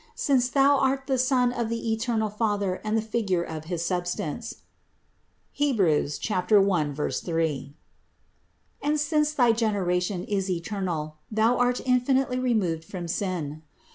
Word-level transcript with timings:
Since 0.15 0.49
Thou 0.49 0.77
art 0.79 1.05
the 1.05 1.19
Son 1.19 1.53
of 1.53 1.69
the 1.69 1.93
eternal 1.93 2.31
Father 2.31 2.81
and 2.83 2.97
the 2.97 3.03
figure 3.03 3.43
of 3.43 3.65
his 3.65 3.85
substance 3.85 4.63
(Heb. 5.59 5.77
1, 5.79 6.95
3), 7.11 7.75
and 8.81 8.99
since 8.99 9.31
thy 9.33 9.51
generation 9.51 10.23
is 10.23 10.49
eternal, 10.49 11.17
Thou 11.29 11.55
art 11.55 11.81
infinitely 11.85 12.39
removed 12.39 12.83
from 12.83 13.07
sin. 13.07 13.61